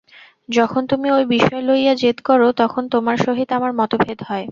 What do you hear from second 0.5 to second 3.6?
যখন তুমি ঐ বিষয় লইয়া জেদ কর, তখন তোমার সহিত